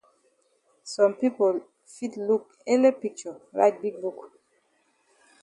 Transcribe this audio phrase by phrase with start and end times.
[0.91, 1.45] Some pipo
[1.93, 4.19] fit look ele picture write big book.